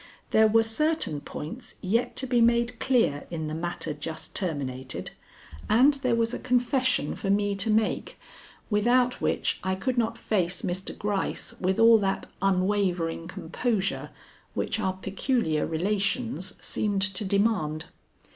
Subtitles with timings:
[0.31, 5.11] There were certain points yet to be made clear in the matter just terminated,
[5.69, 8.17] and there was a confession for me to make,
[8.71, 10.97] without which I could not face Mr.
[10.97, 14.09] Gryce with all that unwavering composure
[14.55, 17.85] which our peculiar relations seemed to demand.